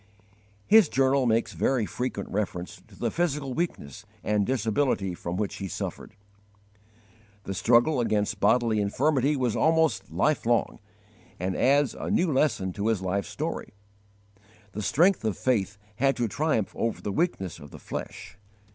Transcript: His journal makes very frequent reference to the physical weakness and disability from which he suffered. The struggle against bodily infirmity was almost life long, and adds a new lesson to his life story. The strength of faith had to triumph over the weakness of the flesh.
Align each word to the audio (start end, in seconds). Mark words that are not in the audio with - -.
His 0.65 0.89
journal 0.89 1.27
makes 1.27 1.53
very 1.53 1.85
frequent 1.85 2.27
reference 2.31 2.77
to 2.87 2.97
the 2.97 3.11
physical 3.11 3.53
weakness 3.53 4.03
and 4.23 4.47
disability 4.47 5.13
from 5.13 5.37
which 5.37 5.57
he 5.57 5.67
suffered. 5.67 6.15
The 7.43 7.53
struggle 7.53 7.99
against 8.01 8.39
bodily 8.39 8.81
infirmity 8.81 9.35
was 9.35 9.55
almost 9.55 10.11
life 10.11 10.43
long, 10.47 10.79
and 11.39 11.55
adds 11.55 11.93
a 11.93 12.09
new 12.09 12.33
lesson 12.33 12.73
to 12.73 12.87
his 12.87 13.03
life 13.03 13.27
story. 13.27 13.73
The 14.71 14.81
strength 14.81 15.23
of 15.23 15.37
faith 15.37 15.77
had 15.97 16.15
to 16.15 16.27
triumph 16.27 16.75
over 16.75 16.99
the 16.99 17.11
weakness 17.11 17.59
of 17.59 17.69
the 17.69 17.77
flesh. 17.77 18.39